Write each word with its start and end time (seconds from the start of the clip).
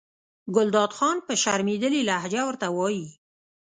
ګلداد 0.55 0.91
خان 0.97 1.17
په 1.27 1.33
شرمېدلې 1.41 2.01
لهجه 2.09 2.41
ورته 2.47 2.67
وایي. 2.77 3.07